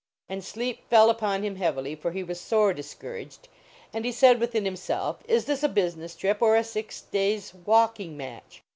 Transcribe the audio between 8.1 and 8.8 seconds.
match?"